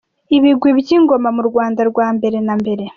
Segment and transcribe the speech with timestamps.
[0.35, 2.83] Ibigwi by’Ingoma mu Rwanda rwa mbere na mbere.